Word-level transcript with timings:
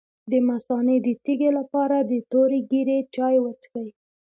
د 0.31 0.33
مثانې 0.49 0.97
د 1.05 1.07
تیږې 1.23 1.49
لپاره 1.59 1.97
د 2.09 2.11
تورې 2.31 2.59
ږیرې 2.71 2.99
چای 3.15 3.35
وڅښئ 3.41 3.89